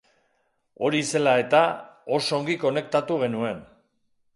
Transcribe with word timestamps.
Hori 0.87 1.01
zela 1.11 1.35
eta, 1.43 1.61
oso 2.19 2.35
ongi 2.41 2.59
konektatu 2.67 3.23
genuen. 3.27 3.67